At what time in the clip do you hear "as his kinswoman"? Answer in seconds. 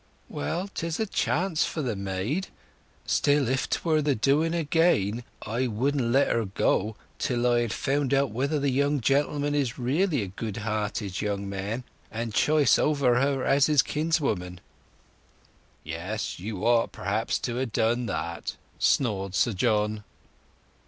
13.45-14.59